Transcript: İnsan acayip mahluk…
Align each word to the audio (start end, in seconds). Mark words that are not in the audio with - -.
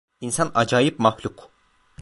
İnsan 0.21 0.51
acayip 0.55 0.99
mahluk… 0.99 1.51